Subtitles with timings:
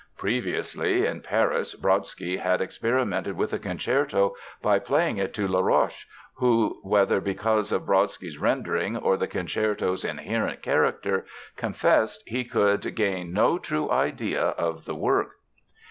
[0.17, 6.79] Previously, in Paris, Brodsky had experimented with the concerto by playing it to Laroche, who,
[6.81, 13.59] whether because of Brodsky's rendering or the concerto's inherent character, confessed "he could gain no
[13.59, 15.33] true idea of the work."